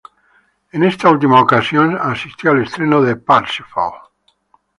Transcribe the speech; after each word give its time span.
En 0.71 0.81
esta 0.83 1.11
última 1.11 1.39
ocasión, 1.39 1.95
asistió 1.95 2.49
al 2.49 2.63
estreno 2.63 3.03
de 3.03 3.17
"Parsifal". 3.17 3.91